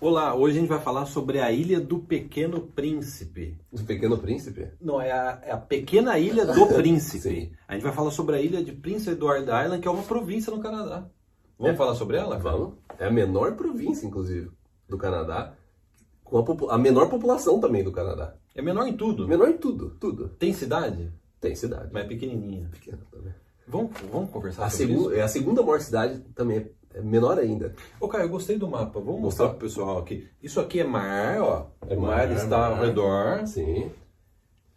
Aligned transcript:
Olá, 0.00 0.34
hoje 0.34 0.56
a 0.56 0.60
gente 0.60 0.68
vai 0.68 0.80
falar 0.80 1.04
sobre 1.04 1.40
a 1.40 1.52
Ilha 1.52 1.78
do 1.78 1.98
Pequeno 1.98 2.60
Príncipe. 2.62 3.58
Do 3.70 3.84
Pequeno 3.84 4.16
Príncipe? 4.16 4.68
Não, 4.80 4.98
é 5.00 5.12
a, 5.12 5.40
é 5.44 5.50
a 5.52 5.58
Pequena 5.58 6.18
Ilha 6.18 6.46
do 6.46 6.66
Príncipe. 6.74 7.18
Sim. 7.22 7.52
A 7.68 7.74
gente 7.74 7.82
vai 7.82 7.92
falar 7.92 8.10
sobre 8.10 8.36
a 8.36 8.40
ilha 8.40 8.64
de 8.64 8.72
Prince 8.72 9.10
Edward 9.10 9.42
Island, 9.44 9.80
que 9.80 9.86
é 9.88 9.90
uma 9.90 10.02
província 10.02 10.50
no 10.54 10.60
Canadá. 10.62 11.06
Vamos 11.58 11.74
É. 11.74 11.76
falar 11.76 11.94
sobre 11.96 12.16
ela? 12.16 12.38
cara? 12.40 12.56
Vamos. 12.56 12.74
É 12.98 13.06
a 13.06 13.10
menor 13.10 13.54
província, 13.56 14.06
inclusive, 14.06 14.50
do 14.88 14.96
Canadá. 14.96 15.54
Com 16.24 16.38
a, 16.38 16.74
a 16.74 16.78
menor 16.78 17.10
população 17.10 17.60
também 17.60 17.84
do 17.84 17.92
Canadá. 17.92 18.34
É 18.54 18.62
menor 18.62 18.86
em 18.86 18.96
tudo. 18.96 19.28
Menor 19.28 19.50
em 19.50 19.58
tudo, 19.58 19.90
tudo. 20.00 20.30
Tem 20.30 20.54
cidade, 20.54 21.12
Tem 21.38 21.54
cidade. 21.54 21.90
mas 21.92 22.04
é 22.04 22.08
pequenininha. 22.08 22.68
Pequena 22.72 23.02
também. 23.10 23.34
Vamos, 23.68 23.90
vamos 24.10 24.30
conversar 24.30 24.64
A, 24.64 24.70
sobre 24.70 24.94
isso? 24.94 25.12
é 25.12 25.20
a 25.20 25.28
segunda 25.28 25.62
maior 25.62 25.80
cidade 25.80 26.20
também 26.34 26.56
é 26.58 26.70
menor 27.02 27.38
ainda. 27.38 27.74
Ô, 28.00 28.08
Caio, 28.08 28.24
eu 28.24 28.28
gostei 28.28 28.58
do 28.58 28.68
mapa. 28.68 28.98
Vamos 29.00 29.20
mostrar 29.20 29.46
Gostou? 29.46 29.58
pro 29.58 29.68
pessoal 29.68 29.98
aqui. 29.98 30.28
Isso 30.42 30.60
aqui 30.60 30.80
é 30.80 30.84
mar, 30.84 31.40
ó. 31.40 31.66
É 31.88 31.96
o 31.96 32.00
mar, 32.00 32.26
mar, 32.28 32.32
está 32.32 32.66
ao 32.66 32.76
mar. 32.76 32.84
redor. 32.86 33.46
Sim. 33.46 33.90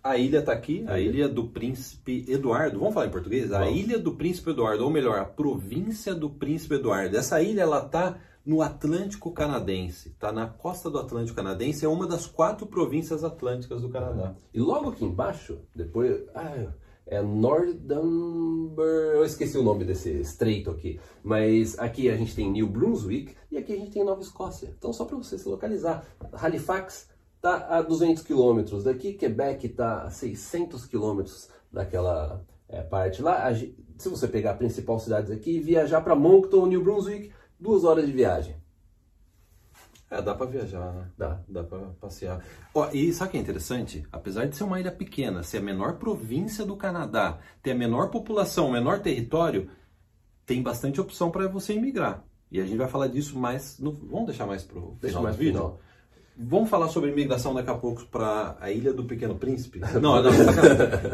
A 0.04 0.18
ilha 0.18 0.40
está 0.40 0.52
aqui, 0.52 0.84
a 0.88 0.94
A 0.96 1.00
ilha 1.00 1.30
do 1.30 1.46
Príncipe 1.48 2.26
Eduardo. 2.28 2.78
Vamos 2.78 2.94
falar 2.94 3.08
em 3.08 3.12
português? 3.12 3.54
A 3.54 3.60
Vamos. 3.60 3.80
ilha 3.80 3.98
do 3.98 4.14
Príncipe 4.16 4.50
Eduardo, 4.50 4.84
ou 4.84 4.90
melhor, 4.92 5.18
a 5.18 5.24
província 5.26 6.14
do 6.14 6.30
Príncipe 6.30 6.76
Eduardo. 6.76 7.16
Essa 7.16 7.42
ilha 7.42 7.62
ela 7.62 7.80
tá 7.82 8.18
no 8.46 8.62
Atlântico 8.62 9.32
Canadense, 9.32 10.10
tá 10.20 10.30
na 10.34 10.46
costa 10.46 10.90
do 10.90 11.00
Atlântico 11.00 11.38
Canadense, 11.38 11.86
é 11.86 11.88
uma 11.88 12.06
das 12.06 12.26
quatro 12.28 12.68
províncias 12.68 13.24
atlânticas 13.24 13.82
do 13.82 13.88
Canadá. 13.88 14.36
E 14.54 14.60
logo 14.60 14.90
aqui 14.90 15.06
embaixo, 15.06 15.60
depois. 15.74 16.22
Ah, 16.36 16.68
é 17.06 17.22
Northumber. 17.22 18.86
Eu 19.16 19.26
esqueci 19.26 19.58
o 19.58 19.64
nome 19.64 19.86
desse 19.86 20.10
estreito 20.10 20.70
aqui. 20.70 21.00
Mas 21.24 21.78
aqui 21.80 22.10
a 22.10 22.16
gente 22.16 22.36
tem 22.36 22.52
New 22.52 22.68
Brunswick 22.68 23.36
e 23.52 23.58
aqui 23.58 23.74
a 23.74 23.78
gente 23.78 23.92
tem 23.92 24.04
Nova 24.04 24.22
Escócia. 24.22 24.74
Então, 24.78 24.92
só 24.94 25.06
para 25.06 25.18
você 25.18 25.38
se 25.38 25.48
localizar, 25.48 26.06
Halifax 26.34 27.10
está 27.36 27.68
a 27.68 27.82
200 27.82 28.24
quilômetros 28.24 28.84
daqui, 28.84 29.14
Quebec 29.14 29.66
está 29.66 30.04
a 30.04 30.10
600 30.10 30.86
quilômetros 30.86 31.50
daquela 31.72 32.46
é, 32.70 32.82
parte 32.82 33.22
lá. 33.22 33.48
A 33.48 33.54
se 33.54 34.10
você 34.10 34.28
pegar 34.28 34.52
a 34.52 34.56
principal 34.56 35.00
cidades 35.00 35.32
aqui 35.32 35.58
e 35.58 35.60
viajar 35.60 36.02
para 36.02 36.16
Moncton, 36.16 36.66
New 36.66 36.84
Brunswick, 36.84 37.32
duas 37.60 37.84
horas 37.84 38.06
de 38.06 38.12
viagem. 38.12 38.56
É, 40.14 40.22
dá 40.22 40.36
pra 40.36 40.46
viajar, 40.46 40.94
né? 40.94 41.08
Dá. 41.18 41.40
Dá 41.48 41.64
pra 41.64 41.80
passear. 42.00 42.40
Ó, 42.74 42.88
e 42.94 43.12
sabe 43.12 43.30
o 43.30 43.32
que 43.32 43.38
é 43.38 43.42
interessante? 43.42 44.06
Apesar 44.12 44.46
de 44.46 44.56
ser 44.56 44.64
uma 44.64 44.80
ilha 44.80 44.92
pequena, 44.92 45.42
ser 45.42 45.58
a 45.58 45.62
menor 45.62 45.94
província 45.98 46.64
do 46.64 46.76
Canadá, 46.78 47.40
ter 47.64 47.72
a 47.72 47.76
menor 47.76 48.10
população, 48.12 48.68
o 48.68 48.72
menor 48.72 49.00
território, 49.00 49.70
tem 50.46 50.62
bastante 50.62 51.02
opção 51.02 51.32
para 51.32 51.48
você 51.48 51.74
imigrar. 51.74 52.24
E 52.52 52.62
a 52.62 52.66
gente 52.66 52.78
vai 52.78 52.88
falar 52.88 53.08
disso 53.08 53.40
mais. 53.40 53.80
No... 53.80 53.92
Vamos 53.92 54.28
deixar 54.28 54.46
mais 54.46 54.64
pro 54.64 54.96
Deixa 55.02 55.08
final 55.18 55.24
mais 55.24 55.36
do 55.36 55.40
vídeo? 55.40 55.54
final. 55.54 55.80
Vamos 56.38 56.70
falar 56.70 56.90
sobre 56.90 57.12
imigração 57.12 57.54
daqui 57.54 57.70
a 57.70 57.76
pouco 57.76 58.06
para 58.06 58.56
a 58.60 58.72
Ilha 58.72 58.94
do 58.94 59.04
Pequeno 59.06 59.36
Príncipe? 59.36 59.80
Não, 60.00 60.22
não, 60.22 60.32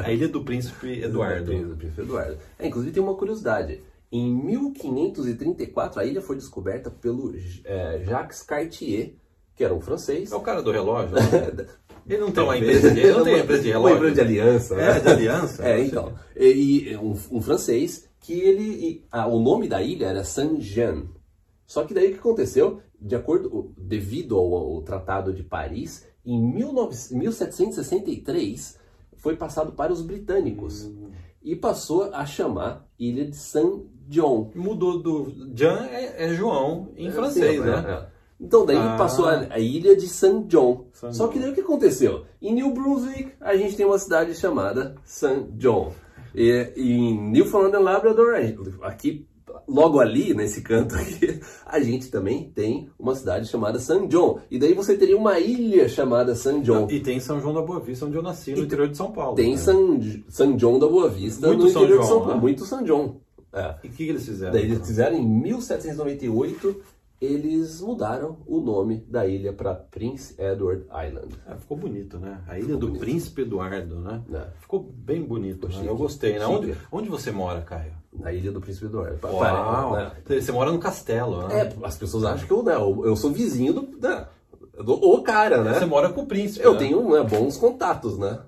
a 0.06 0.12
Ilha 0.12 0.28
do 0.30 0.44
Príncipe 0.44 1.02
Eduardo. 1.02 1.52
Do 1.68 1.76
Príncipe 1.76 2.02
Eduardo. 2.02 2.38
É, 2.58 2.68
inclusive 2.68 2.94
tem 2.94 3.04
uma 3.04 3.16
curiosidade. 3.16 3.82
Em 4.12 4.34
1534 4.34 6.00
a 6.00 6.06
ilha 6.06 6.22
foi 6.22 6.36
descoberta 6.36 6.90
pelo 6.90 7.34
é, 7.64 8.04
Jacques 8.06 8.42
Cartier, 8.42 9.14
que 9.56 9.64
era 9.64 9.74
um 9.74 9.82
francês. 9.82 10.32
É 10.32 10.36
o 10.36 10.42
cara 10.42 10.64
do 10.64 10.72
relógio? 10.72 11.16
né? 11.16 11.22
Ele 12.08 12.22
não 12.22 12.32
tem 12.32 12.44
uma 12.44 12.58
empresa 12.58 12.92
de, 12.92 13.12
não 13.12 13.24
tem 13.24 13.40
empresa 13.40 13.62
de 13.62 13.70
relógio? 13.70 13.98
Uma 13.98 13.98
empresa 13.98 14.16
de 14.16 14.22
aliança. 14.22 14.76
né? 14.76 14.98
É, 14.98 15.00
de 15.00 15.08
aliança? 15.10 15.68
É, 15.68 15.84
então. 15.84 16.16
E, 16.36 16.48
e 16.90 16.98
um, 16.98 17.12
um 17.32 17.42
francês 17.42 18.10
que 18.20 18.34
ele. 18.34 18.64
e, 18.64 19.06
ah, 19.12 19.28
o 19.28 19.40
nome 19.40 19.68
da 19.68 19.80
ilha 19.80 20.08
era 20.08 20.24
Saint-Jean. 20.24 21.04
Só 21.68 21.84
que 21.84 21.94
daí 21.94 22.08
o 22.10 22.14
que 22.14 22.20
aconteceu? 22.20 22.82
De 23.00 23.16
acordo, 23.16 23.74
devido 23.78 24.36
ao, 24.36 24.54
ao 24.56 24.82
Tratado 24.82 25.32
de 25.32 25.44
Paris, 25.44 26.04
em 26.26 26.52
19, 26.52 26.96
1763 27.12 28.80
foi 29.18 29.36
passado 29.36 29.74
para 29.74 29.94
os 29.94 30.02
britânicos 30.02 30.90
e 31.44 31.56
passou 31.56 32.10
a 32.14 32.26
chamar 32.26 32.86
Ilha 33.00 33.26
de 33.26 33.36
Saint 33.36 33.82
John. 34.08 34.52
Mudou 34.56 35.00
do. 35.00 35.34
Jean 35.56 35.86
é, 35.86 36.26
é 36.26 36.34
João 36.34 36.90
em 36.98 37.12
francês, 37.12 37.60
Sim, 37.60 37.66
né? 37.66 37.86
é, 37.88 37.92
é. 37.92 38.08
Então 38.42 38.66
daí 38.66 38.78
Ah. 38.78 38.96
passou 38.98 39.26
a, 39.26 39.48
a 39.50 39.60
ilha 39.60 39.96
de 39.98 40.08
St. 40.08 40.46
John. 40.48 40.86
Só 41.12 41.28
que 41.28 41.38
daí 41.40 41.52
o 41.52 41.54
que 41.54 41.60
aconteceu? 41.62 42.24
Em 42.42 42.54
New 42.54 42.74
Brunswick 42.74 43.34
a 43.42 43.56
gente 43.56 43.76
tem 43.76 43.86
uma 43.86 44.00
cidade 44.00 44.34
chamada 44.34 44.96
St. 45.04 45.44
John. 45.58 45.92
E, 46.34 46.72
e 46.76 46.92
em 46.94 47.32
Newfoundland 47.32 47.76
and 47.76 47.82
Labrador, 47.82 48.36
aqui 48.84 49.28
logo 49.68 50.00
ali 50.00 50.34
nesse 50.34 50.62
canto 50.62 50.96
aqui, 50.96 51.40
a 51.66 51.80
gente 51.80 52.10
também 52.10 52.52
tem 52.54 52.90
uma 52.98 53.16
cidade 53.16 53.48
chamada 53.48 53.80
St. 53.80 54.08
John. 54.08 54.40
E 54.50 54.58
daí 54.58 54.74
você 54.74 54.98
teria 54.98 55.18
uma 55.18 55.40
ilha 55.40 55.88
chamada 55.88 56.36
St. 56.36 56.62
John. 56.62 56.88
E 56.90 57.00
tem 57.00 57.20
São 57.20 57.40
João 57.40 57.54
da 57.54 57.62
Boa 57.62 57.80
Vista, 57.80 58.06
onde 58.06 58.16
eu 58.16 58.24
nasci, 58.24 58.54
no 58.54 58.64
interior 58.64 58.88
de 58.88 58.98
São 58.98 59.12
Paulo. 59.12 59.36
Tem 59.36 59.52
né? 59.52 59.58
St. 59.58 60.24
St. 60.30 60.54
John 60.56 60.80
da 60.80 60.88
Boa 60.88 61.10
Vista 61.10 61.48
Muito 61.48 61.64
no 61.64 61.70
São 61.70 61.84
interior 61.84 62.02
de 62.02 62.08
João, 62.08 62.18
São 62.18 62.20
Paulo. 62.20 62.36
né? 62.36 62.42
Muito 62.42 62.66
St. 62.66 62.84
John. 62.84 63.22
É. 63.52 63.76
E 63.84 63.88
o 63.88 63.92
que, 63.92 64.06
que 64.06 64.10
eles 64.10 64.26
fizeram? 64.26 64.54
Daí 64.54 64.64
eles 64.64 64.86
fizeram 64.86 65.18
em 65.18 65.28
1798, 65.28 66.82
eles 67.22 67.82
mudaram 67.82 68.38
o 68.46 68.62
nome 68.62 68.98
da 69.08 69.28
ilha 69.28 69.52
para 69.52 69.76
Prince 69.76 70.34
Edward 70.42 70.84
Island. 70.86 71.36
Ah, 71.46 71.56
ficou 71.58 71.76
bonito, 71.78 72.18
né? 72.18 72.42
A 72.48 72.56
Ilha 72.56 72.64
Ficou 72.66 72.80
do 72.80 72.88
bonito. 72.88 73.02
Príncipe 73.02 73.42
Eduardo, 73.42 73.96
né? 74.00 74.22
né? 74.28 74.48
Ficou 74.60 74.80
bem 74.82 75.22
bonito, 75.24 75.68
né? 75.68 75.84
Eu 75.86 75.96
gostei, 75.98 76.40
né? 76.40 76.46
Onde, 76.46 76.76
onde 76.92 77.10
você 77.10 77.32
mora, 77.32 77.62
Caio? 77.62 77.94
Na 78.14 78.32
ilha 78.32 78.52
do 78.52 78.62
Príncipe 78.62 78.86
Eduardo. 78.86 79.20
Uau! 79.28 79.94
né? 79.96 80.12
Você 80.28 80.52
mora 80.52 80.72
no 80.72 80.80
castelo, 80.80 81.48
né? 81.48 81.62
É, 81.62 81.86
as 81.86 81.98
pessoas 81.98 82.24
acham 82.24 82.48
que 82.48 82.54
eu, 82.54 82.64
né, 82.64 82.76
eu, 82.76 83.16
sou 83.16 83.32
vizinho 83.32 83.74
do, 83.74 83.82
né, 84.00 84.26
do 84.84 84.94
o 84.94 85.22
cara, 85.22 85.62
né? 85.64 85.74
Você 85.74 85.86
mora 85.86 86.10
com 86.14 86.22
o 86.22 86.26
príncipe. 86.26 86.66
Eu 86.66 86.74
né? 86.74 86.80
tenho 86.80 87.10
né, 87.10 87.22
bons 87.24 87.58
contatos, 87.58 88.18
né? 88.18 88.40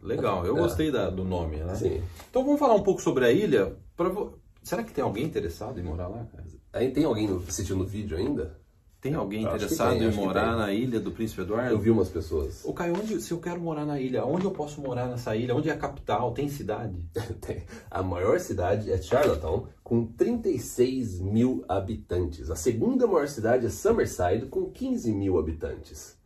Legal, 0.00 0.44
eu 0.46 0.56
É. 0.56 0.60
gostei 0.60 0.90
da- 0.92 1.10
do 1.10 1.24
nome, 1.24 1.56
né? 1.56 1.74
Sim. 1.74 2.02
Então 2.30 2.44
vamos 2.44 2.60
falar 2.60 2.74
um 2.74 2.82
pouco 2.82 3.00
sobre 3.02 3.24
a 3.24 3.32
ilha. 3.32 3.74
Pra 3.96 4.10
Será 4.64 4.82
que 4.82 4.94
tem 4.94 5.04
alguém 5.04 5.24
interessado 5.24 5.78
em 5.78 5.82
morar 5.82 6.08
lá? 6.08 6.26
Aí 6.72 6.90
tem 6.90 7.04
alguém 7.04 7.28
assistindo 7.46 7.82
o 7.82 7.86
vídeo 7.86 8.16
ainda? 8.16 8.58
Tem 8.98 9.12
alguém 9.12 9.42
interessado 9.42 9.98
tem, 9.98 10.08
em 10.08 10.12
morar 10.14 10.56
na 10.56 10.72
ilha 10.72 10.98
do 10.98 11.12
Príncipe 11.12 11.42
Eduardo? 11.42 11.74
Eu 11.74 11.78
vi 11.78 11.90
umas 11.90 12.08
pessoas. 12.08 12.64
Ô 12.64 12.72
Caio, 12.72 12.94
onde, 12.98 13.20
se 13.20 13.30
eu 13.32 13.38
quero 13.38 13.60
morar 13.60 13.84
na 13.84 14.00
ilha, 14.00 14.24
onde 14.24 14.46
eu 14.46 14.50
posso 14.50 14.80
morar 14.80 15.06
nessa 15.06 15.36
ilha? 15.36 15.54
Onde 15.54 15.68
é 15.68 15.72
a 15.72 15.76
capital? 15.76 16.32
Tem 16.32 16.48
cidade? 16.48 16.98
Tem. 17.42 17.64
A 17.90 18.02
maior 18.02 18.40
cidade 18.40 18.90
é 18.90 18.96
Charlottetown, 18.96 19.66
com 19.82 20.06
36 20.06 21.20
mil 21.20 21.62
habitantes. 21.68 22.50
A 22.50 22.56
segunda 22.56 23.06
maior 23.06 23.28
cidade 23.28 23.66
é 23.66 23.68
Summerside, 23.68 24.46
com 24.46 24.70
15 24.70 25.12
mil 25.12 25.38
habitantes. 25.38 26.16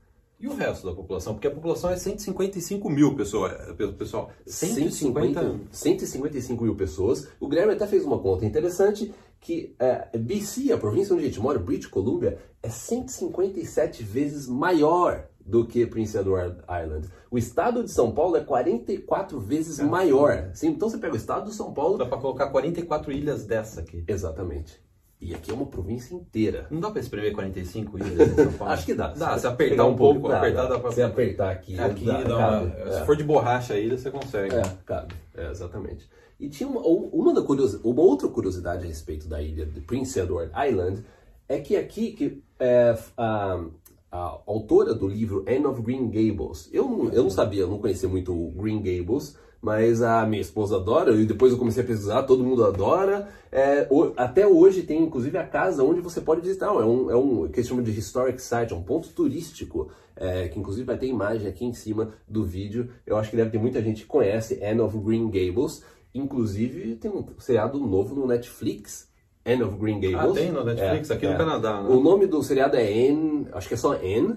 E 0.40 0.46
o 0.46 0.54
resto 0.54 0.86
da 0.86 0.94
população? 0.94 1.34
Porque 1.34 1.48
a 1.48 1.50
população 1.50 1.90
é 1.90 1.96
155 1.96 2.88
mil 2.88 3.16
pessoas. 3.16 3.52
Pessoal, 3.98 4.30
150... 4.46 5.40
150, 5.40 5.60
155 5.72 6.64
mil 6.64 6.76
pessoas. 6.76 7.28
O 7.40 7.48
Guilherme 7.48 7.72
até 7.72 7.86
fez 7.86 8.04
uma 8.04 8.18
conta 8.18 8.46
interessante 8.46 9.12
que 9.40 9.74
é, 9.78 10.16
BC, 10.16 10.72
a 10.72 10.78
província 10.78 11.14
onde 11.14 11.24
a 11.24 11.26
gente 11.26 11.40
mora, 11.40 11.58
British 11.58 11.88
Columbia, 11.88 12.38
é 12.62 12.68
157 12.68 14.02
vezes 14.02 14.46
maior 14.48 15.28
do 15.40 15.66
que 15.66 15.86
Prince 15.86 16.16
Edward 16.16 16.58
Island. 16.62 17.08
O 17.30 17.38
estado 17.38 17.82
de 17.82 17.90
São 17.90 18.12
Paulo 18.12 18.36
é 18.36 18.40
44 18.44 19.40
vezes 19.40 19.78
maior. 19.80 20.50
Sim, 20.54 20.68
então 20.68 20.88
você 20.88 20.98
pega 20.98 21.14
o 21.14 21.16
estado 21.16 21.50
de 21.50 21.54
São 21.56 21.72
Paulo. 21.72 21.98
Dá 21.98 22.06
pra 22.06 22.18
colocar 22.18 22.48
44 22.48 23.10
ilhas 23.10 23.44
dessa 23.44 23.80
aqui. 23.80 24.04
Exatamente. 24.06 24.80
E 25.20 25.34
aqui 25.34 25.50
é 25.50 25.54
uma 25.54 25.66
província 25.66 26.14
inteira. 26.14 26.66
Não 26.70 26.80
dá 26.80 26.90
pra 26.90 27.00
espremer 27.00 27.32
45 27.32 27.98
ilhas 27.98 28.30
em 28.30 28.34
São 28.34 28.52
Paulo? 28.58 28.72
Acho 28.72 28.86
que 28.86 28.94
dá. 28.94 29.08
Dá, 29.08 29.36
se 29.36 29.42
Pegar 29.42 29.54
apertar 29.54 29.84
um 29.86 29.96
pouco, 29.96 30.28
dá, 30.28 30.38
apertar 30.38 30.62
dá. 30.62 30.68
dá 30.68 30.78
pra... 30.78 30.92
Se 30.92 31.02
apertar 31.02 31.50
aqui, 31.50 31.78
Aqui 31.78 32.04
dá, 32.04 32.22
dá 32.22 32.36
uma... 32.36 32.74
É. 32.78 32.92
Se 32.92 33.06
for 33.06 33.16
de 33.16 33.24
borracha 33.24 33.74
a 33.74 33.78
ilha, 33.78 33.98
você 33.98 34.10
consegue. 34.10 34.54
É, 34.54 34.62
cabe. 34.86 35.14
É, 35.36 35.50
exatamente. 35.50 36.08
E 36.38 36.48
tinha 36.48 36.68
uma, 36.68 36.80
uma, 36.82 37.34
da 37.34 37.40
uma 37.40 38.02
outra 38.02 38.28
curiosidade 38.28 38.84
a 38.84 38.86
respeito 38.86 39.26
da 39.26 39.42
ilha 39.42 39.66
de 39.66 39.80
Prince 39.80 40.20
Edward 40.20 40.52
Island 40.68 41.04
é 41.48 41.58
que 41.58 41.76
aqui 41.76 42.12
que 42.12 42.42
é, 42.60 42.96
a, 43.16 43.64
a 44.12 44.38
autora 44.46 44.94
do 44.94 45.08
livro 45.08 45.44
Anne 45.48 45.66
of 45.66 45.82
Green 45.82 46.08
Gables, 46.10 46.68
eu 46.72 46.88
não, 46.88 47.12
eu 47.12 47.22
não 47.24 47.30
sabia, 47.30 47.62
eu 47.62 47.68
não 47.68 47.78
conhecia 47.78 48.08
muito 48.08 48.32
o 48.32 48.52
Green 48.52 48.80
Gables, 48.80 49.36
mas 49.60 50.02
a 50.02 50.24
minha 50.24 50.40
esposa 50.40 50.76
adora, 50.76 51.12
e 51.12 51.24
depois 51.26 51.52
eu 51.52 51.58
comecei 51.58 51.82
a 51.82 51.86
pesquisar, 51.86 52.22
todo 52.22 52.44
mundo 52.44 52.64
adora. 52.64 53.28
É, 53.50 53.86
o- 53.90 54.12
até 54.16 54.46
hoje 54.46 54.82
tem 54.82 55.02
inclusive 55.02 55.36
a 55.38 55.46
casa 55.46 55.82
onde 55.82 56.00
você 56.00 56.20
pode 56.20 56.40
visitar, 56.42 56.66
é 56.66 56.84
um, 56.84 57.10
é 57.10 57.16
um 57.16 57.48
que 57.48 57.58
eles 57.58 57.68
chamam 57.68 57.82
de 57.82 57.90
historic 57.98 58.40
site, 58.40 58.72
é 58.72 58.76
um 58.76 58.82
ponto 58.82 59.08
turístico, 59.08 59.90
é, 60.14 60.48
que 60.48 60.58
inclusive 60.58 60.84
vai 60.86 60.96
ter 60.98 61.06
imagem 61.06 61.48
aqui 61.48 61.64
em 61.64 61.72
cima 61.72 62.10
do 62.28 62.44
vídeo. 62.44 62.88
Eu 63.06 63.16
acho 63.16 63.30
que 63.30 63.36
deve 63.36 63.50
ter 63.50 63.58
muita 63.58 63.82
gente 63.82 64.02
que 64.02 64.08
conhece 64.08 64.62
Anne 64.62 64.80
of 64.80 64.96
Green 64.98 65.26
Gables. 65.30 65.82
Inclusive 66.14 66.96
tem 66.96 67.10
um 67.10 67.24
seriado 67.38 67.78
novo 67.78 68.14
no 68.14 68.26
Netflix, 68.26 69.08
Anne 69.44 69.62
of 69.62 69.76
Green 69.78 70.00
Gables. 70.00 70.30
Ah, 70.30 70.34
tem 70.40 70.50
no 70.52 70.64
Netflix, 70.64 71.10
É, 71.10 71.14
aqui 71.14 71.26
é. 71.26 71.30
no 71.32 71.38
Canadá, 71.38 71.82
né? 71.82 71.88
O 71.88 72.00
nome 72.00 72.26
do 72.26 72.42
seriado 72.42 72.76
é 72.76 72.82
Anne, 73.08 73.46
acho 73.52 73.68
que 73.68 73.74
é 73.74 73.76
só 73.76 73.92
Anne, 73.94 74.36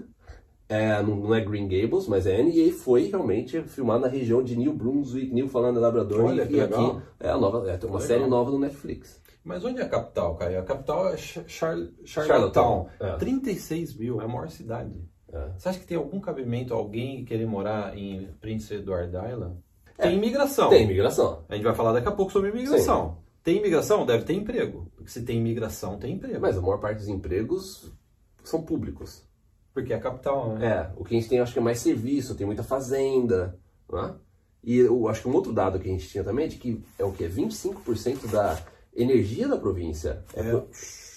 é, 0.72 1.04
não, 1.04 1.36
é 1.36 1.42
Green 1.42 1.68
Gables, 1.68 2.08
mas 2.08 2.26
é 2.26 2.42
e 2.42 2.62
aí 2.62 2.72
foi 2.72 3.10
realmente 3.10 3.62
filmado 3.64 4.00
na 4.00 4.08
região 4.08 4.42
de 4.42 4.56
New 4.56 4.74
Brunswick, 4.74 5.34
Newfoundland 5.34 5.78
e 5.78 5.82
Labrador. 5.82 6.24
Olha, 6.24 6.48
e 6.50 6.62
aqui 6.62 7.02
é 7.20 7.30
a 7.30 7.38
nova, 7.38 7.60
é 7.70 7.76
uma 7.76 7.76
Legal. 7.76 8.00
série 8.00 8.26
nova 8.26 8.52
no 8.52 8.58
Netflix. 8.58 9.22
Mas 9.44 9.66
onde 9.66 9.82
é 9.82 9.84
a 9.84 9.90
capital, 9.90 10.36
Caio? 10.38 10.60
A 10.60 10.64
capital 10.64 11.10
é 11.10 11.18
Char 11.18 11.78
Char 12.06 12.26
Charlottetown, 12.26 12.88
é. 13.02 13.18
36 13.18 13.98
mil, 13.98 14.22
é 14.22 14.24
a 14.24 14.28
maior 14.30 14.50
cidade. 14.50 15.04
É. 15.34 15.50
Você 15.58 15.68
acha 15.68 15.80
que 15.80 15.86
tem 15.86 15.98
algum 15.98 16.22
cabimento 16.22 16.74
alguém 16.74 17.26
querer 17.26 17.46
morar 17.46 17.98
em 17.98 18.30
Prince 18.40 18.74
Edward 18.74 19.14
Island? 19.14 19.58
É. 19.98 20.04
Tem 20.04 20.16
imigração. 20.16 20.70
Tem 20.70 20.84
imigração. 20.84 21.44
A 21.50 21.56
gente 21.56 21.64
vai 21.64 21.76
falar 21.76 21.92
daqui 21.92 22.08
a 22.08 22.12
pouco 22.12 22.32
sobre 22.32 22.50
imigração. 22.50 23.18
Tem 23.44 23.58
imigração? 23.58 24.06
Deve 24.06 24.24
ter 24.24 24.36
emprego. 24.36 24.90
Porque 24.96 25.12
se 25.12 25.22
tem 25.24 25.38
imigração, 25.38 25.98
tem 25.98 26.14
emprego. 26.14 26.40
Mas 26.40 26.58
a 26.58 26.62
maior 26.62 26.80
parte 26.80 27.00
dos 27.00 27.10
empregos 27.10 27.92
são 28.44 28.62
públicos. 28.62 29.30
Porque 29.74 29.94
é 29.94 29.96
a 29.96 30.00
capital, 30.00 30.56
né? 30.56 30.68
É, 30.68 30.92
o 31.00 31.04
que 31.06 31.16
a 31.16 31.20
gente 31.20 31.30
tem 31.30 31.40
acho 31.40 31.54
que 31.54 31.60
é 31.60 31.62
mais 31.62 31.80
serviço, 31.80 32.36
tem 32.36 32.46
muita 32.46 32.64
fazenda, 32.64 33.58
né? 33.92 34.16
E 34.64 34.78
eu 34.78 35.08
acho 35.08 35.22
que 35.24 35.28
um 35.28 35.34
outro 35.34 35.52
dado 35.54 35.80
que 35.80 35.90
a 35.90 35.92
gente 35.92 36.08
tinha 36.08 36.24
também 36.24 36.46
é 36.46 36.48
de 36.48 36.58
que 36.58 36.84
é 37.00 37.04
o 37.06 37.12
que? 37.12 37.24
25% 37.28 38.28
da 38.30 38.60
energia 38.96 39.48
da 39.48 39.58
província 39.58 40.24
é, 40.36 40.44
pro- 40.44 40.68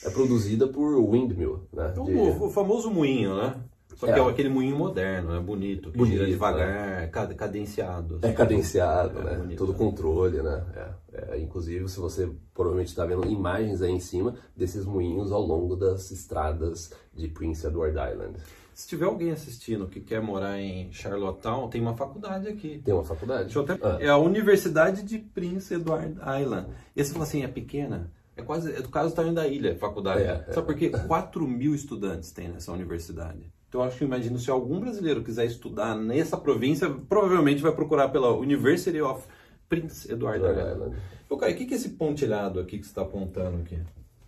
é 0.04 0.10
produzida 0.10 0.66
por 0.68 0.96
windmill, 1.10 1.66
né? 1.72 1.92
É 1.96 2.00
o, 2.00 2.04
De- 2.04 2.12
o 2.44 2.48
famoso 2.50 2.90
moinho, 2.90 3.36
né? 3.36 3.54
Só 3.96 4.06
que 4.06 4.12
É. 4.12 4.18
é 4.18 4.28
aquele 4.28 4.48
moinho 4.48 4.76
moderno, 4.76 5.32
né? 5.32 5.40
Bonito, 5.40 5.90
que 5.90 5.98
Bonito, 5.98 6.14
gira 6.18 6.26
devagar, 6.26 7.10
cad- 7.10 7.34
cadenciado. 7.34 8.18
É 8.22 8.32
cadenciado, 8.32 9.18
É 9.20 9.24
né? 9.24 9.36
bonito, 9.36 9.58
Todo 9.58 9.72
né? 9.72 9.78
controle, 9.78 10.42
né? 10.42 10.64
É, 11.12 11.34
é, 11.36 11.40
inclusive, 11.40 11.88
se 11.88 11.98
você 12.00 12.28
provavelmente 12.52 12.88
está 12.88 13.04
vendo 13.04 13.26
imagens 13.26 13.80
aí 13.82 13.90
em 13.92 14.00
cima 14.00 14.34
desses 14.56 14.84
moinhos 14.84 15.30
ao 15.32 15.42
longo 15.42 15.76
das 15.76 16.10
estradas 16.10 16.92
de 17.14 17.28
Prince 17.28 17.66
Edward 17.66 17.96
Island. 17.96 18.38
Se 18.72 18.88
tiver 18.88 19.04
alguém 19.04 19.30
assistindo 19.30 19.86
que 19.86 20.00
quer 20.00 20.20
morar 20.20 20.58
em 20.58 20.90
Charlottetown, 20.90 21.68
tem 21.68 21.80
uma 21.80 21.94
faculdade 21.94 22.48
aqui. 22.48 22.82
Tem 22.84 22.92
uma 22.92 23.04
faculdade? 23.04 23.56
Até... 23.56 23.78
Ah. 23.80 23.98
É 24.00 24.08
a 24.08 24.16
Universidade 24.18 25.04
de 25.04 25.18
Prince 25.18 25.74
Edward 25.74 26.16
Island. 26.40 26.68
E 26.96 27.04
você 27.04 27.12
fala 27.12 27.24
assim, 27.24 27.44
é 27.44 27.48
pequena? 27.48 28.10
É 28.36 28.42
quase 28.42 28.72
é 28.74 28.82
do 28.82 28.88
caso 28.88 29.10
do 29.10 29.14
tamanho 29.14 29.32
da 29.32 29.46
ilha, 29.46 29.76
faculdade. 29.78 30.24
É, 30.24 30.44
é. 30.48 30.52
Sabe 30.52 30.66
por 30.66 30.74
quê? 30.74 30.90
4 30.90 31.46
mil 31.46 31.72
estudantes 31.72 32.32
tem 32.32 32.48
nessa 32.48 32.72
universidade. 32.72 33.48
Então 33.74 33.82
eu 33.82 33.88
acho 33.88 33.98
que 33.98 34.04
imagino 34.04 34.38
se 34.38 34.48
algum 34.52 34.78
brasileiro 34.78 35.20
quiser 35.24 35.46
estudar 35.46 35.96
nessa 35.96 36.36
província, 36.36 36.88
provavelmente 37.08 37.60
vai 37.60 37.72
procurar 37.72 38.08
pela 38.08 38.32
University 38.32 39.00
of 39.00 39.26
Prince 39.68 40.12
Edward 40.12 40.38
Island. 40.38 40.94
Caio, 41.40 41.54
o 41.54 41.56
que 41.58 41.74
é 41.74 41.76
esse 41.76 41.88
pontilhado 41.88 42.60
aqui 42.60 42.78
que 42.78 42.84
você 42.84 42.90
está 42.92 43.02
apontando 43.02 43.56
aqui? 43.56 43.76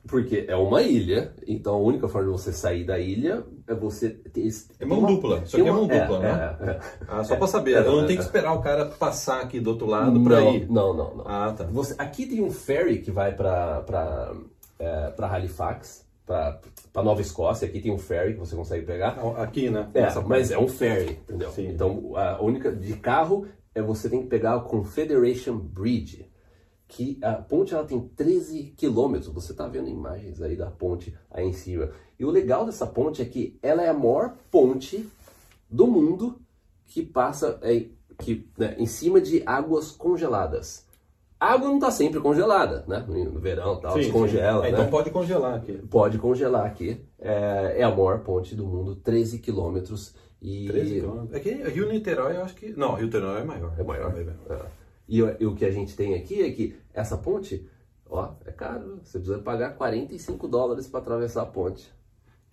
Porque 0.09 0.47
é 0.49 0.57
uma 0.57 0.83
ilha, 0.83 1.33
então 1.47 1.77
a 1.77 1.79
única 1.79 2.09
forma 2.09 2.27
de 2.27 2.37
você 2.37 2.53
sair 2.53 2.83
da 2.83 2.99
ilha 2.99 3.45
é 3.69 3.75
você 3.75 4.11
ter. 4.11 4.49
É 4.81 4.85
mão 4.85 4.99
uma- 4.99 5.09
dupla, 5.11 5.39
isso 5.45 5.57
aqui 5.57 5.69
é 5.69 5.71
mão 5.71 5.87
dupla, 5.87 6.19
né? 6.19 6.57
é, 6.61 6.71
é. 6.71 6.81
Ah, 7.07 7.23
só 7.23 7.37
pra 7.37 7.47
saber. 7.47 7.75
É, 7.75 7.79
eu 7.87 7.93
não 7.93 8.03
é, 8.03 8.07
tenho 8.07 8.19
que 8.19 8.25
é. 8.25 8.27
esperar 8.27 8.53
o 8.53 8.61
cara 8.61 8.87
passar 8.87 9.43
aqui 9.43 9.61
do 9.61 9.71
outro 9.71 9.87
lado 9.87 10.21
pra 10.25 10.41
não, 10.41 10.55
ir. 10.57 10.69
não, 10.69 10.93
não, 10.93 11.17
não. 11.19 11.25
Ah, 11.25 11.55
tá. 11.57 11.63
Você, 11.67 11.95
aqui 11.99 12.27
tem 12.27 12.43
um 12.43 12.51
ferry 12.51 12.99
que 12.99 13.13
vai 13.13 13.33
para 13.33 13.81
para 13.83 14.35
é, 14.81 15.11
para 15.11 15.29
Halifax, 15.29 16.06
para 16.27 16.61
Nova 17.03 17.21
Escócia. 17.21 17.69
Aqui 17.69 17.81
tem 17.81 17.93
um 17.93 17.99
ferry 17.99 18.35
que 18.35 18.41
você 18.41 18.57
consegue 18.57 18.85
pegar. 18.85 19.11
Aqui, 19.37 19.71
né? 19.71 19.89
É, 19.95 20.13
mas 20.27 20.51
é 20.51 20.59
um 20.59 20.69
ferry, 20.69 21.13
entendeu? 21.13 21.51
Sim. 21.53 21.69
Então 21.69 22.17
a 22.17 22.43
única 22.43 22.73
de 22.73 22.97
carro 22.97 23.47
é 23.75 23.81
você 23.81 24.11
tem 24.11 24.23
que 24.23 24.29
pegar 24.29 24.57
o 24.57 24.65
Confederation 24.65 25.57
Bridge, 25.57 26.31
que 26.89 27.19
a 27.23 27.35
ponte 27.35 27.75
ela 27.75 27.85
tem 27.85 28.01
13 28.01 28.75
quilômetros. 28.77 29.33
Você 29.33 29.55
tá 29.55 29.69
vendo 29.69 29.89
imagens 29.89 30.43
aí 30.43 30.57
da 30.57 30.71
ponte 30.71 31.17
aí 31.31 31.47
em 31.47 31.53
cima. 31.53 31.91
E 32.19 32.25
o 32.25 32.31
legal 32.31 32.67
dessa 32.67 32.87
ponte 32.87 33.23
é 33.23 33.25
que 33.25 33.59
ela 33.63 33.83
é 33.83 33.89
a 33.89 33.95
maior 33.95 34.35
ponte 34.51 35.09
do 35.71 35.87
mundo 35.87 36.41
que 36.87 37.03
passa 37.03 37.59
é, 37.63 37.87
que, 38.19 38.49
né, 38.57 38.75
em 38.79 38.87
cima 38.87 39.21
de 39.21 39.43
águas 39.45 39.91
congeladas. 39.93 40.86
A 41.39 41.53
água 41.53 41.69
não 41.69 41.77
está 41.77 41.91
sempre 41.91 42.19
congelada, 42.21 42.83
né? 42.89 43.05
No 43.07 43.39
verão 43.39 43.79
tal, 43.79 43.93
Sim, 43.93 43.99
descongela, 44.01 44.63
sim. 44.63 44.69
É, 44.69 44.73
né? 44.73 44.79
Então 44.79 44.91
pode 44.91 45.11
congelar 45.11 45.55
aqui. 45.55 45.73
Pode 45.91 46.19
congelar 46.19 46.65
aqui. 46.67 47.05
É, 47.19 47.77
é 47.81 47.83
a 47.85 47.91
maior 47.91 48.21
ponte 48.21 48.55
do 48.55 48.65
mundo, 48.67 48.97
13 48.97 49.39
quilômetros. 49.39 50.15
E 50.41 50.67
13 50.67 50.95
quilômetros. 51.01 51.35
É 51.35 51.41
que 51.41 51.51
Rio 51.51 51.89
Niterói 51.91 52.37
eu 52.37 52.43
acho 52.43 52.55
que. 52.55 52.73
Não, 52.79 52.95
Rio 52.95 53.07
Niterói 53.07 53.41
é 53.41 53.45
maior. 53.45 53.75
É 53.79 53.83
maior. 53.83 54.11
É 54.19 54.25
maior. 54.25 54.37
É. 54.51 54.67
E, 55.09 55.23
o- 55.23 55.37
e 55.39 55.47
o 55.47 55.55
que 55.55 55.65
a 55.65 55.71
gente 55.71 55.95
tem 55.95 56.15
aqui 56.15 56.43
é 56.43 56.51
que 56.51 56.75
essa 56.95 57.17
ponte, 57.19 57.69
ó, 58.09 58.31
é 58.45 58.51
caro. 58.53 59.01
Você 59.05 59.19
precisa 59.19 59.39
pagar 59.39 59.75
45 59.77 60.49
dólares 60.49 60.87
para 60.87 61.01
atravessar 61.01 61.43
a 61.43 61.47
ponte. 61.47 61.91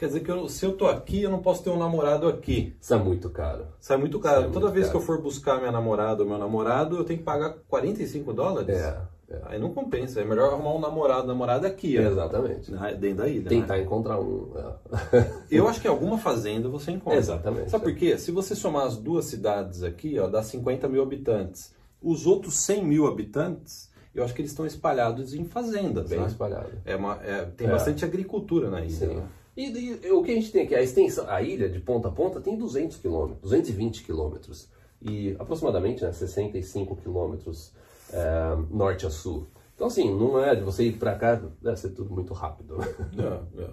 Quer 0.03 0.07
dizer 0.07 0.19
que 0.19 0.29
eu- 0.31 0.49
se 0.49 0.65
eu 0.65 0.73
tô 0.75 0.85
aqui, 0.85 1.21
eu 1.23 1.29
não 1.31 1.39
posso 1.41 1.63
ter 1.63 1.69
um 1.69 1.77
namorado 1.79 2.27
aqui. 2.27 2.75
Isso 2.81 2.93
é 2.93 2.97
muito 2.97 3.29
caro. 3.29 3.67
Sai 3.79 3.95
muito 3.95 4.19
caro. 4.19 4.41
Sai 4.41 4.51
Toda 4.51 4.65
muito 4.65 4.73
vez 4.73 4.87
caro. 4.87 4.97
que 4.99 5.01
eu 5.01 5.07
for 5.07 5.21
buscar 5.21 5.59
minha 5.59 5.71
namorada 5.71 6.23
ou 6.23 6.27
meu 6.27 6.37
namorado, 6.37 6.97
eu 6.97 7.05
tenho 7.05 7.19
que 7.19 7.23
pagar 7.25 7.55
45 7.69 8.33
dólares? 8.33 8.75
É, 8.75 8.97
é. 9.29 9.41
Aí 9.45 9.57
não 9.57 9.73
compensa. 9.73 10.19
É 10.19 10.25
melhor 10.25 10.51
arrumar 10.51 10.73
um 10.75 10.79
namorado, 10.81 11.25
namorada 11.25 11.65
aqui. 11.69 11.95
Exatamente. 11.95 12.69
Na- 12.69 12.91
Dentro 12.91 13.19
da 13.19 13.29
ilha. 13.29 13.47
Tentar 13.47 13.77
né? 13.77 13.83
encontrar 13.83 14.19
um. 14.19 14.51
é. 14.57 14.73
Eu 15.49 15.69
acho 15.69 15.79
que 15.79 15.87
em 15.87 15.89
alguma 15.89 16.17
fazenda 16.17 16.67
você 16.67 16.91
encontra. 16.91 17.17
Exatamente. 17.17 17.71
Sabe 17.71 17.85
por 17.85 17.95
quê? 17.95 18.17
Se 18.17 18.29
você 18.29 18.55
somar 18.55 18.85
as 18.85 18.97
duas 18.97 19.23
cidades 19.23 19.83
aqui, 19.83 20.19
ó, 20.19 20.27
dá 20.27 20.43
50 20.43 20.85
mil 20.89 21.01
habitantes. 21.01 21.73
Os 22.01 22.27
outros 22.27 22.55
100 22.55 22.83
mil 22.85 23.07
habitantes, 23.07 23.89
eu 24.13 24.21
acho 24.25 24.33
que 24.33 24.41
eles 24.41 24.51
estão 24.51 24.65
espalhados 24.65 25.33
em 25.33 25.45
fazendas. 25.45 26.09
Bem 26.09 26.19
né? 26.19 26.27
espalhado. 26.27 26.71
É 26.83 26.93
uma, 26.97 27.19
é- 27.23 27.45
tem 27.45 27.67
É. 27.67 27.71
bastante 27.71 28.03
agricultura 28.03 28.69
na 28.69 28.81
ilha. 28.81 28.89
Sim. 28.89 29.15
né? 29.15 29.23
E, 29.55 29.65
e 30.03 30.11
o 30.11 30.23
que 30.23 30.31
a 30.31 30.35
gente 30.35 30.51
tem 30.51 30.63
aqui, 30.63 30.73
a 30.73 30.81
extensão, 30.81 31.29
a 31.29 31.41
ilha 31.41 31.69
de 31.69 31.79
ponta 31.79 32.07
a 32.07 32.11
ponta 32.11 32.41
tem 32.41 32.57
200 32.57 32.97
quilômetros, 32.97 33.41
220 33.41 34.03
quilômetros. 34.03 34.69
E 35.01 35.35
aproximadamente 35.37 36.03
né, 36.03 36.11
65 36.11 36.95
quilômetros 36.95 37.73
é, 38.11 38.57
norte 38.71 39.05
a 39.05 39.09
sul. 39.09 39.47
Então, 39.75 39.87
assim, 39.87 40.13
não 40.15 40.41
é 40.41 40.55
de 40.55 40.61
você 40.61 40.85
ir 40.85 40.93
pra 40.93 41.15
cá, 41.15 41.35
deve 41.61 41.77
ser 41.77 41.89
tudo 41.89 42.11
muito 42.13 42.33
rápido. 42.33 42.77
É, 43.17 43.63
é. 43.63 43.69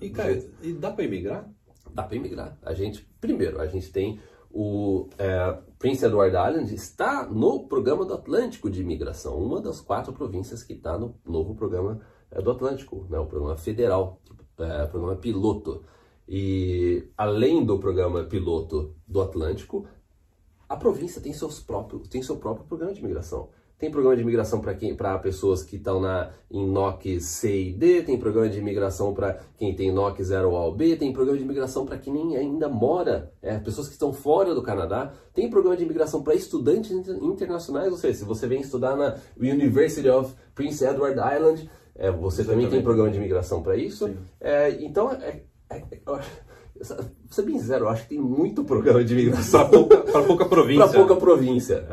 E, 0.00 0.10
cara, 0.10 0.42
e 0.62 0.72
dá 0.72 0.90
pra 0.90 1.04
emigrar? 1.04 1.48
Dá 1.92 2.02
para 2.02 2.16
imigrar. 2.16 2.58
A 2.62 2.74
gente, 2.74 3.08
primeiro, 3.20 3.60
a 3.60 3.66
gente 3.66 3.90
tem 3.92 4.18
o 4.50 5.08
é, 5.18 5.58
Prince 5.80 6.04
Edward 6.04 6.36
Island 6.36 6.72
está 6.72 7.26
no 7.26 7.66
programa 7.66 8.04
do 8.04 8.14
Atlântico 8.14 8.70
de 8.70 8.82
imigração, 8.82 9.36
uma 9.36 9.60
das 9.60 9.80
quatro 9.80 10.12
províncias 10.12 10.62
que 10.62 10.74
está 10.74 10.96
no 10.96 11.16
novo 11.26 11.56
programa 11.56 12.00
é, 12.30 12.40
do 12.40 12.52
Atlântico, 12.52 13.04
né, 13.10 13.18
o 13.18 13.26
programa 13.26 13.56
federal, 13.56 14.20
é, 14.58 14.86
programa 14.86 15.16
piloto. 15.16 15.82
E 16.28 17.08
além 17.16 17.64
do 17.64 17.78
programa 17.78 18.24
piloto 18.24 18.94
do 19.06 19.20
Atlântico, 19.20 19.86
a 20.68 20.76
província 20.76 21.20
tem 21.20 21.32
seus 21.32 21.60
próprios 21.60 22.08
tem 22.08 22.22
seu 22.22 22.36
próprio 22.36 22.66
programa 22.66 22.92
de 22.92 23.00
imigração. 23.00 23.50
Tem 23.76 23.90
programa 23.90 24.14
de 24.16 24.22
imigração 24.22 24.60
para 24.60 25.18
pessoas 25.18 25.64
que 25.64 25.76
estão 25.76 26.00
em 26.48 26.64
NOC 26.66 27.20
C 27.20 27.64
e 27.64 27.72
D, 27.72 28.02
tem 28.02 28.16
programa 28.16 28.48
de 28.48 28.58
imigração 28.58 29.12
para 29.12 29.40
quem 29.58 29.74
tem 29.74 29.92
NOC 29.92 30.22
0 30.22 30.54
ao 30.54 30.72
B, 30.74 30.96
tem 30.96 31.12
programa 31.12 31.36
de 31.36 31.44
imigração 31.44 31.84
para 31.84 31.98
quem 31.98 32.12
nem 32.12 32.36
ainda 32.36 32.68
mora, 32.68 33.32
é, 33.42 33.58
pessoas 33.58 33.88
que 33.88 33.94
estão 33.94 34.12
fora 34.12 34.54
do 34.54 34.62
Canadá, 34.62 35.12
tem 35.34 35.50
programa 35.50 35.76
de 35.76 35.82
imigração 35.82 36.22
para 36.22 36.34
estudantes 36.34 36.92
inter- 36.92 37.18
internacionais, 37.22 37.90
ou 37.90 37.98
seja, 37.98 38.20
se 38.20 38.24
você 38.24 38.46
vem 38.46 38.60
estudar 38.60 38.96
na 38.96 39.16
University 39.36 40.08
of 40.08 40.32
Prince 40.54 40.84
Edward 40.84 41.18
Island, 41.18 41.68
é, 41.96 42.10
você 42.10 42.44
também 42.44 42.68
tem 42.68 42.82
programa 42.82 43.10
de 43.10 43.18
imigração 43.18 43.62
para 43.62 43.76
isso. 43.76 44.10
É, 44.40 44.70
então, 44.80 45.12
é, 45.12 45.42
é, 45.70 45.82
ser 47.30 47.42
bem 47.42 47.58
sincero, 47.58 47.84
eu 47.84 47.88
acho 47.88 48.02
que 48.02 48.10
tem 48.10 48.20
muito 48.20 48.64
programa 48.64 49.04
de 49.04 49.12
imigração 49.12 49.60
Pra 49.60 49.68
pouca, 49.68 49.96
pouca 50.26 50.44
província. 50.46 50.84
Pra 50.88 50.92
pouca 50.92 51.16
província. 51.16 51.86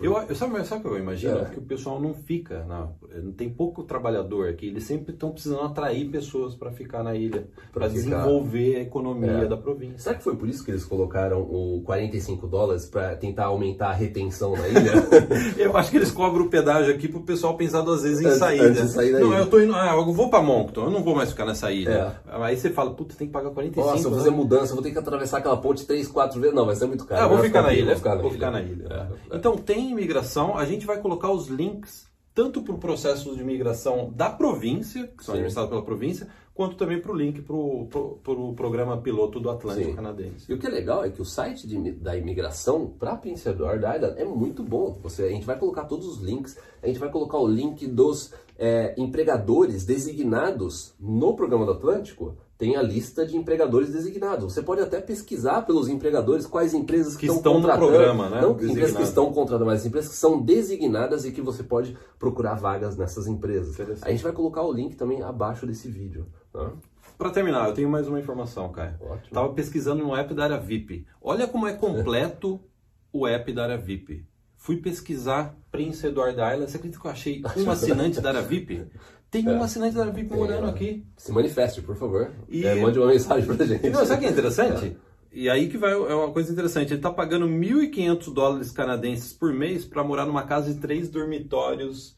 Eu, 0.00 0.16
eu 0.28 0.34
sabe, 0.34 0.64
sabe 0.64 0.80
o 0.80 0.90
que 0.90 0.96
eu 0.96 0.98
imagino? 1.00 1.38
É. 1.40 1.44
Que 1.46 1.58
o 1.58 1.62
pessoal 1.62 2.00
não 2.00 2.14
fica, 2.14 2.64
na, 2.64 2.88
tem 3.36 3.48
pouco 3.50 3.82
trabalhador 3.82 4.48
aqui, 4.48 4.66
eles 4.68 4.84
sempre 4.84 5.12
estão 5.12 5.30
precisando 5.32 5.62
atrair 5.62 6.08
pessoas 6.08 6.54
para 6.54 6.70
ficar 6.70 7.02
na 7.02 7.14
ilha, 7.16 7.48
Pra 7.72 7.80
para 7.86 7.90
ficar. 7.90 7.94
desenvolver 8.18 8.76
a 8.76 8.80
economia 8.82 9.30
É. 9.30 9.46
da 9.46 9.56
província. 9.56 9.98
Será 9.98 10.14
que 10.14 10.22
foi 10.22 10.36
por 10.36 10.48
isso 10.48 10.64
que 10.64 10.70
eles 10.70 10.84
colocaram 10.84 11.40
o 11.40 11.82
45 11.84 12.46
dólares 12.46 12.86
pra 12.86 13.16
tentar 13.16 13.46
aumentar 13.46 13.88
a 13.88 13.92
retenção 13.92 14.52
na 14.56 14.68
ilha? 14.68 14.92
Eu 15.58 15.76
acho 15.76 15.90
que 15.90 15.96
eles 15.96 16.10
cobram 16.12 16.44
o 16.46 16.48
pedágio 16.50 16.94
aqui 16.94 17.08
pro 17.08 17.22
pessoal 17.22 17.56
pensar 17.56 17.80
duas 17.82 18.02
vezes 18.02 18.20
em 18.24 18.30
sair. 18.38 18.60
antes 18.60 18.80
né? 18.80 18.86
de 18.86 18.92
sair 18.92 19.12
da 19.12 19.20
não, 19.20 19.28
ilha. 19.32 19.38
eu 19.38 19.46
tô 19.50 19.60
indo, 19.60 19.74
ah, 19.74 19.94
eu 19.96 20.12
vou 20.12 20.30
para 20.30 20.42
Moncton, 20.42 20.84
eu 20.84 20.90
não 20.90 21.02
vou 21.02 21.14
mais 21.16 21.30
ficar 21.30 21.44
nessa 21.44 21.72
ilha. 21.72 22.16
É. 22.26 22.42
Aí 22.44 22.56
você 22.56 22.70
fala, 22.70 22.92
puta, 22.94 23.14
tem 23.16 23.26
que 23.26 23.32
pagar 23.32 23.50
45 23.50 23.86
Nossa, 23.86 23.98
eu 23.98 24.02
vou 24.10 24.12
né? 24.12 24.16
fazer 24.24 24.30
mudança, 24.30 24.70
eu 24.72 24.74
vou 24.76 24.82
ter 24.82 24.92
que 24.92 24.98
atravessar 24.98 25.38
aquela 25.38 25.56
ponte 25.56 25.84
três, 25.86 26.06
quatro 26.06 26.40
vezes. 26.40 26.54
Não, 26.54 26.64
vai 26.66 26.76
ser 26.76 26.86
muito 26.86 27.04
caro. 27.04 27.20
Ah, 27.22 27.26
vou 27.26 27.36
Melhor 27.38 27.46
ficar 27.46 27.62
na 27.62 27.72
ilha. 27.72 27.86
Vou 27.86 27.96
ficar 27.96 28.10
na 28.14 28.16
vou 28.22 28.30
ilha. 28.30 28.34
ficar 28.34 28.50
na 28.50 28.62
ilha. 28.62 28.86
É. 29.32 29.36
Então 29.36 29.56
tem 29.56 29.87
imigração, 29.90 30.56
a 30.56 30.64
gente 30.64 30.86
vai 30.86 31.00
colocar 31.00 31.30
os 31.30 31.48
links 31.48 32.08
tanto 32.34 32.62
para 32.62 32.72
o 32.72 32.78
processo 32.78 33.34
de 33.34 33.42
imigração 33.42 34.12
da 34.14 34.30
província, 34.30 35.08
que 35.08 35.24
são 35.24 35.34
Sim. 35.34 35.40
administrados 35.40 35.70
pela 35.70 35.84
província, 35.84 36.28
quanto 36.54 36.76
também 36.76 37.00
para 37.00 37.10
o 37.10 37.16
link 37.16 37.42
para 37.42 37.56
o 37.56 37.86
pro, 37.86 38.20
pro 38.22 38.52
programa 38.52 38.96
piloto 38.98 39.40
do 39.40 39.50
Atlântico 39.50 39.90
Sim. 39.90 39.96
Canadense. 39.96 40.44
E 40.48 40.54
o 40.54 40.58
que 40.58 40.66
é 40.66 40.70
legal 40.70 41.04
é 41.04 41.10
que 41.10 41.20
o 41.20 41.24
site 41.24 41.66
de 41.66 41.92
da 41.92 42.16
imigração 42.16 42.94
para 42.96 43.16
Prince 43.16 43.48
Edward 43.48 43.84
Island 43.84 44.20
é 44.20 44.24
muito 44.24 44.62
bom. 44.62 44.98
Você, 45.02 45.24
a 45.24 45.30
gente 45.30 45.46
vai 45.46 45.58
colocar 45.58 45.86
todos 45.86 46.06
os 46.06 46.20
links, 46.20 46.56
a 46.80 46.86
gente 46.86 47.00
vai 47.00 47.10
colocar 47.10 47.38
o 47.38 47.46
link 47.46 47.84
dos 47.88 48.32
é, 48.56 48.94
empregadores 48.96 49.84
designados 49.84 50.94
no 50.98 51.34
programa 51.34 51.66
do 51.66 51.72
Atlântico 51.72 52.36
tem 52.58 52.74
a 52.74 52.82
lista 52.82 53.24
de 53.24 53.36
empregadores 53.36 53.92
designados. 53.92 54.52
Você 54.52 54.62
pode 54.62 54.82
até 54.82 55.00
pesquisar 55.00 55.62
pelos 55.62 55.88
empregadores 55.88 56.44
quais 56.44 56.74
empresas 56.74 57.16
que, 57.16 57.28
que 57.28 57.32
estão, 57.32 57.60
no 57.60 57.68
programa, 57.68 58.28
né? 58.28 58.40
Não 58.42 58.50
empresas 58.50 58.96
que 58.96 59.02
estão 59.04 59.32
contratando, 59.32 59.64
mas 59.64 59.86
empresas 59.86 60.10
que 60.10 60.16
são 60.16 60.42
designadas 60.42 61.24
e 61.24 61.30
que 61.30 61.40
você 61.40 61.62
pode 61.62 61.96
procurar 62.18 62.54
vagas 62.54 62.96
nessas 62.96 63.28
empresas. 63.28 63.78
A 64.02 64.10
gente 64.10 64.24
vai 64.24 64.32
colocar 64.32 64.62
o 64.62 64.72
link 64.72 64.96
também 64.96 65.22
abaixo 65.22 65.64
desse 65.64 65.88
vídeo. 65.88 66.26
Tá? 66.52 66.72
Para 67.16 67.30
terminar, 67.30 67.68
eu 67.68 67.74
tenho 67.74 67.88
mais 67.88 68.08
uma 68.08 68.18
informação, 68.18 68.70
Caio. 68.72 68.94
Ótimo. 69.00 69.32
Tava 69.32 69.52
pesquisando 69.52 70.02
no 70.02 70.16
app 70.16 70.34
da 70.34 70.44
área 70.44 70.58
VIP. 70.58 71.06
Olha 71.22 71.46
como 71.46 71.66
é 71.66 71.72
completo 71.72 72.60
o 73.12 73.24
app 73.24 73.52
da 73.52 73.62
área 73.64 73.78
VIP. 73.78 74.26
Fui 74.56 74.78
pesquisar 74.78 75.56
Prince 75.70 76.04
Edward 76.04 76.32
Island. 76.32 76.70
Você 76.70 76.76
acredita 76.76 77.00
que 77.00 77.06
eu 77.06 77.10
achei 77.10 77.42
um 77.56 77.70
assinante 77.70 78.20
da 78.20 78.30
área 78.30 78.42
VIP? 78.42 78.84
Tem 79.30 79.46
um 79.46 79.62
assinante 79.62 79.94
da 79.94 80.06
VIP 80.06 80.34
morando 80.34 80.66
é. 80.66 80.70
aqui. 80.70 81.06
Se 81.16 81.30
manifeste, 81.32 81.82
por 81.82 81.96
favor. 81.96 82.32
E... 82.48 82.66
É, 82.66 82.74
mande 82.74 82.98
uma 82.98 83.08
mensagem 83.08 83.44
pra 83.44 83.66
gente. 83.66 83.90
Não, 83.90 84.04
sabe 84.06 84.14
o 84.14 84.18
que 84.20 84.26
é 84.26 84.30
interessante? 84.30 84.86
É. 84.86 85.08
E 85.30 85.48
aí 85.48 85.68
que 85.68 85.76
vai 85.76 85.92
é 85.92 86.14
uma 86.14 86.32
coisa 86.32 86.50
interessante. 86.50 86.88
Ele 86.88 86.96
está 86.96 87.12
pagando 87.12 87.46
1.500 87.46 88.32
dólares 88.32 88.72
canadenses 88.72 89.32
por 89.32 89.52
mês 89.52 89.84
para 89.84 90.02
morar 90.02 90.24
numa 90.24 90.44
casa 90.44 90.72
de 90.72 90.80
três 90.80 91.10
dormitórios 91.10 92.16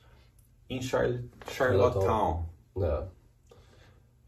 em 0.68 0.80
Charlotte, 0.80 1.28
Charlottetown. 1.50 2.46
É. 2.80 3.02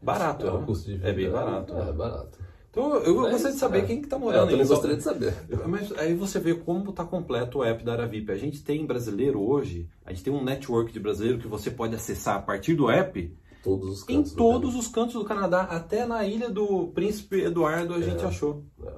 Barato, 0.01 0.45
é, 0.45 0.51
né? 0.51 0.63
custo 0.65 0.87
de 0.87 0.97
vida. 0.97 1.09
É 1.09 1.13
bem 1.13 1.31
barato. 1.31 1.73
É, 1.73 1.89
é 1.89 1.93
barato. 1.93 2.39
Então 2.73 2.95
eu 3.03 3.15
Mas, 3.15 3.33
gostaria 3.33 3.53
de 3.53 3.59
saber 3.59 3.83
é. 3.83 3.85
quem 3.85 4.01
que 4.01 4.07
tá 4.07 4.17
morando 4.17 4.45
Eu 4.45 4.49
também 4.49 4.65
gostaria 4.65 4.97
de 4.97 5.03
saber. 5.03 5.35
Mas 5.67 5.91
aí 5.91 6.15
você 6.15 6.39
vê 6.39 6.55
como 6.55 6.89
está 6.89 7.05
completo 7.05 7.59
o 7.59 7.63
app 7.63 7.83
da 7.83 7.93
Aravip. 7.93 8.31
A 8.31 8.35
gente 8.35 8.63
tem 8.63 8.83
brasileiro 8.83 9.39
hoje, 9.39 9.87
a 10.03 10.11
gente 10.11 10.23
tem 10.23 10.33
um 10.33 10.43
network 10.43 10.91
de 10.91 10.99
brasileiro 10.99 11.37
que 11.37 11.47
você 11.47 11.69
pode 11.69 11.93
acessar 11.93 12.37
a 12.37 12.41
partir 12.41 12.73
do 12.73 12.89
app 12.89 13.31
todos 13.63 13.87
os 13.87 14.03
cantos 14.03 14.31
em 14.31 14.35
todos 14.35 14.75
os 14.75 14.87
cantos 14.87 15.13
do 15.13 15.23
Canadá, 15.23 15.61
até 15.61 16.03
na 16.05 16.25
ilha 16.25 16.49
do 16.49 16.87
Príncipe 16.87 17.41
Eduardo 17.41 17.93
a 17.93 18.01
gente 18.01 18.23
é, 18.23 18.27
achou. 18.27 18.65
É. 18.83 18.93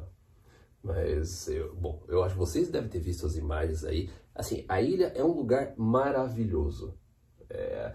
Mas, 0.82 1.50
eu, 1.50 1.75
bom, 1.75 2.01
eu 2.08 2.24
acho 2.24 2.34
que 2.34 2.39
vocês 2.39 2.70
devem 2.70 2.89
ter 2.89 3.00
visto 3.00 3.25
as 3.25 3.36
imagens 3.36 3.84
aí. 3.84 4.10
Assim, 4.34 4.63
a 4.70 4.82
ilha 4.82 5.12
é 5.15 5.24
um 5.24 5.34
lugar 5.34 5.74
maravilhoso. 5.75 6.94
É, 7.49 7.91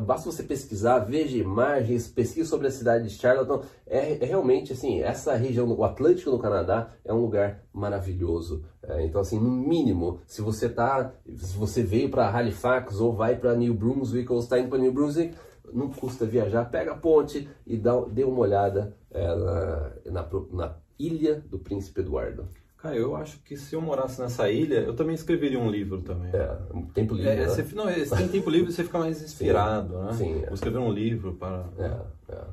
basta 0.00 0.30
você 0.30 0.42
pesquisar, 0.42 1.00
veja 1.00 1.36
imagens, 1.36 2.08
pesquise 2.08 2.48
sobre 2.48 2.66
a 2.66 2.70
cidade 2.70 3.08
de 3.08 3.14
Charlottetown. 3.14 3.62
É, 3.86 4.14
é, 4.14 4.24
realmente 4.24 4.72
assim, 4.72 5.00
essa 5.00 5.34
região, 5.34 5.70
o 5.70 5.84
Atlântico 5.84 6.30
no 6.30 6.38
Canadá, 6.38 6.92
é 7.04 7.12
um 7.12 7.20
lugar 7.20 7.62
maravilhoso. 7.72 8.64
É, 8.82 9.04
então, 9.04 9.20
assim, 9.20 9.38
no 9.38 9.50
mínimo, 9.50 10.20
se 10.26 10.42
você 10.42 10.68
tá, 10.68 11.12
se 11.36 11.56
você 11.56 11.82
veio 11.82 12.10
para 12.10 12.30
Halifax 12.30 13.00
ou 13.00 13.12
vai 13.12 13.36
para 13.36 13.54
New 13.54 13.74
Brunswick 13.74 14.30
ou 14.32 14.38
está 14.38 14.58
indo 14.58 14.68
para 14.68 14.78
New 14.78 14.92
Brunswick, 14.92 15.34
não 15.72 15.90
custa 15.90 16.24
viajar, 16.24 16.64
pega 16.70 16.92
a 16.92 16.96
ponte 16.96 17.48
e 17.66 17.76
dá, 17.76 18.00
dê 18.06 18.24
uma 18.24 18.40
olhada 18.40 18.96
é, 19.10 19.26
na, 19.26 20.22
na, 20.22 20.28
na 20.52 20.76
ilha 20.98 21.42
do 21.48 21.58
Príncipe 21.58 22.00
Eduardo. 22.00 22.48
Cara, 22.78 22.94
eu 22.94 23.16
acho 23.16 23.40
que 23.40 23.56
se 23.56 23.74
eu 23.74 23.80
morasse 23.80 24.20
nessa 24.20 24.48
ilha, 24.48 24.76
eu 24.76 24.94
também 24.94 25.14
escreveria 25.14 25.58
um 25.58 25.68
livro 25.68 26.00
também. 26.00 26.30
É, 26.32 26.56
tempo 26.94 27.14
livre. 27.14 27.30
É, 27.30 27.36
né? 27.36 27.48
você, 27.48 27.62
não, 27.74 27.88
se 27.88 28.16
tem 28.16 28.28
tempo 28.28 28.48
livre, 28.48 28.72
você 28.72 28.84
fica 28.84 28.98
mais 28.98 29.20
inspirado, 29.22 29.94
sim, 29.94 30.04
né? 30.04 30.12
Sim. 30.12 30.42
É. 30.42 30.46
Vou 30.46 30.54
escrever 30.54 30.78
um 30.78 30.92
livro 30.92 31.34
para. 31.34 31.68
É, 31.76 32.32
é. 32.32 32.44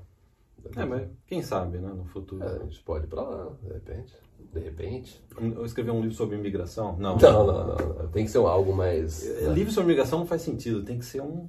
É, 0.77 0.83
mas 0.83 1.07
quem 1.27 1.43
sabe, 1.43 1.77
né, 1.77 1.93
no 1.95 2.05
futuro. 2.05 2.43
É, 2.43 2.47
a 2.47 2.63
gente 2.63 2.81
pode 2.81 3.05
ir 3.05 3.07
pra 3.07 3.21
lá, 3.21 3.51
de 3.61 3.71
repente. 3.71 4.13
De 4.51 4.59
repente. 4.59 5.23
Eu 5.39 5.63
escrever 5.63 5.91
um 5.91 6.01
livro 6.01 6.15
sobre 6.15 6.35
imigração? 6.35 6.97
Não. 6.97 7.17
Não, 7.17 7.45
não, 7.45 7.67
não. 7.67 7.75
não. 7.75 8.07
Tem 8.07 8.25
que 8.25 8.31
ser 8.31 8.39
algo 8.39 8.75
mais. 8.75 9.23
Né? 9.23 9.53
Livro 9.53 9.71
sobre 9.71 9.91
imigração 9.91 10.19
não 10.19 10.25
faz 10.25 10.41
sentido, 10.41 10.83
tem 10.83 10.97
que 10.97 11.05
ser 11.05 11.21
um 11.21 11.47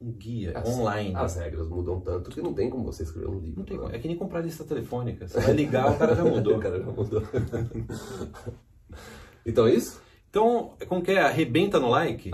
um 0.00 0.12
guia 0.12 0.52
as, 0.56 0.68
online. 0.68 1.14
As 1.14 1.36
regras 1.36 1.68
mudam 1.68 2.00
tanto 2.00 2.30
que 2.30 2.40
não 2.40 2.54
tem 2.54 2.70
como 2.70 2.84
você 2.84 3.02
escrever 3.02 3.28
um 3.28 3.38
livro. 3.38 3.58
Não 3.58 3.64
tem? 3.64 3.96
É 3.96 3.98
que 3.98 4.08
nem 4.08 4.16
comprar 4.16 4.40
lista 4.40 4.64
telefônica. 4.64 5.26
Você 5.26 5.40
vai 5.40 5.52
ligar, 5.52 5.90
o 5.90 5.98
cara 5.98 6.14
já 6.14 6.24
mudou. 6.24 6.56
o 6.56 6.60
cara 6.60 6.78
já 6.78 6.86
mudou. 6.86 7.22
então 9.44 9.66
é 9.66 9.74
isso? 9.74 10.00
Então, 10.30 10.72
como 10.86 11.02
que 11.02 11.10
é? 11.12 11.22
Arrebenta 11.22 11.80
no 11.80 11.88
like? 11.88 12.30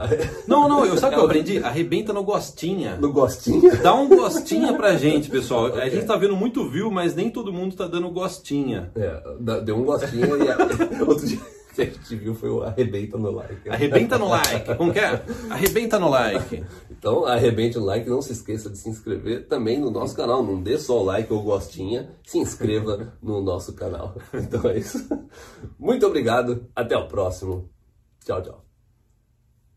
Não, 0.48 0.68
não, 0.68 0.84
eu 0.84 0.98
sabe 0.98 1.14
o 1.14 1.18
que 1.18 1.22
eu 1.22 1.26
aprendi? 1.26 1.58
Arrebenta 1.58 2.12
no 2.12 2.24
gostinha. 2.24 2.96
No 2.96 3.12
gostinha? 3.12 3.76
Dá 3.76 3.94
um 3.94 4.08
gostinha 4.08 4.74
pra 4.74 4.96
gente, 4.96 5.30
pessoal. 5.30 5.66
A 5.78 5.88
gente 5.88 6.04
tá 6.04 6.16
vendo 6.16 6.36
muito 6.36 6.68
view, 6.68 6.90
mas 6.90 7.14
nem 7.14 7.30
todo 7.30 7.52
mundo 7.52 7.76
tá 7.76 7.86
dando 7.86 8.10
gostinha. 8.10 8.90
É, 8.96 9.60
deu 9.60 9.76
um 9.76 9.84
gostinha 9.84 10.26
e 10.26 11.02
outro 11.02 11.24
dia 11.24 11.40
que 11.74 11.82
a 11.82 11.84
gente 11.86 12.16
viu 12.16 12.34
foi 12.34 12.50
o 12.50 12.62
arrebenta 12.62 13.18
no 13.18 13.30
like. 13.30 13.68
Arrebenta 13.68 14.18
no 14.18 14.28
like. 14.28 14.74
Como 14.76 14.92
que 14.92 15.00
é? 15.00 15.22
Arrebenta 15.50 15.98
no 15.98 16.08
like. 16.08 16.64
Então, 16.90 17.24
arrebente 17.24 17.78
no 17.78 17.84
like. 17.84 18.08
Não 18.08 18.22
se 18.22 18.32
esqueça 18.32 18.70
de 18.70 18.78
se 18.78 18.88
inscrever 18.88 19.46
também 19.46 19.78
no 19.78 19.90
nosso 19.90 20.16
canal. 20.16 20.42
Não 20.42 20.62
dê 20.62 20.78
só 20.78 21.00
o 21.00 21.04
like 21.04 21.32
ou 21.32 21.42
gostinha. 21.42 22.10
Se 22.24 22.38
inscreva 22.38 23.12
no 23.22 23.40
nosso 23.40 23.74
canal. 23.74 24.16
Então 24.32 24.70
é 24.70 24.78
isso. 24.78 25.06
Muito 25.78 26.06
obrigado. 26.06 26.66
Até 26.74 26.96
o 26.96 27.08
próximo. 27.08 27.68
Tchau, 28.24 28.42
tchau. 28.42 28.73